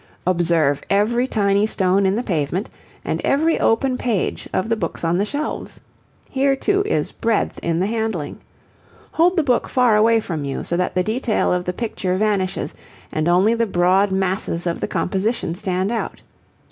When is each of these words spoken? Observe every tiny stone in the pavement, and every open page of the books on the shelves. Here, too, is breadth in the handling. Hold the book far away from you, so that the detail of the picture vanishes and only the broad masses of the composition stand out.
Observe 0.25 0.81
every 0.89 1.27
tiny 1.27 1.67
stone 1.67 2.07
in 2.07 2.15
the 2.15 2.23
pavement, 2.23 2.67
and 3.05 3.21
every 3.23 3.59
open 3.59 3.99
page 3.99 4.49
of 4.51 4.67
the 4.67 4.75
books 4.75 5.03
on 5.03 5.15
the 5.19 5.25
shelves. 5.25 5.79
Here, 6.31 6.55
too, 6.55 6.81
is 6.87 7.11
breadth 7.11 7.59
in 7.61 7.79
the 7.79 7.85
handling. 7.85 8.39
Hold 9.11 9.37
the 9.37 9.43
book 9.43 9.69
far 9.69 9.95
away 9.95 10.19
from 10.19 10.43
you, 10.43 10.63
so 10.63 10.75
that 10.75 10.95
the 10.95 11.03
detail 11.03 11.53
of 11.53 11.65
the 11.65 11.73
picture 11.73 12.15
vanishes 12.17 12.73
and 13.11 13.27
only 13.27 13.53
the 13.53 13.67
broad 13.67 14.11
masses 14.11 14.65
of 14.65 14.79
the 14.79 14.87
composition 14.87 15.53
stand 15.53 15.91
out. 15.91 16.19